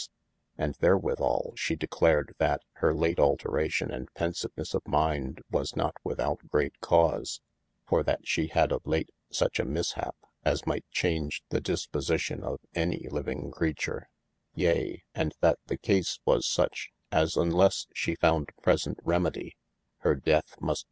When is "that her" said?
2.39-2.91